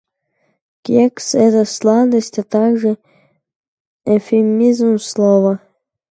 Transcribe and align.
Кекс— 0.83 1.35
это 1.35 1.63
сладость, 1.63 2.39
а 2.39 2.43
также 2.43 2.97
эвфемизм 4.03 4.97
слова 4.97 5.57
"секс". 5.59 5.69